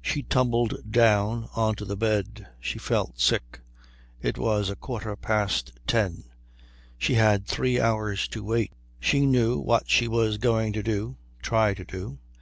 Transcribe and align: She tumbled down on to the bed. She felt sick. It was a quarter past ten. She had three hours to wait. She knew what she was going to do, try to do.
She 0.00 0.22
tumbled 0.22 0.92
down 0.92 1.48
on 1.56 1.74
to 1.74 1.84
the 1.84 1.96
bed. 1.96 2.46
She 2.60 2.78
felt 2.78 3.18
sick. 3.18 3.58
It 4.22 4.38
was 4.38 4.70
a 4.70 4.76
quarter 4.76 5.16
past 5.16 5.72
ten. 5.88 6.22
She 6.96 7.14
had 7.14 7.44
three 7.48 7.80
hours 7.80 8.28
to 8.28 8.44
wait. 8.44 8.72
She 9.00 9.26
knew 9.26 9.58
what 9.58 9.90
she 9.90 10.06
was 10.06 10.38
going 10.38 10.72
to 10.74 10.82
do, 10.84 11.16
try 11.42 11.74
to 11.74 11.84
do. 11.84 12.20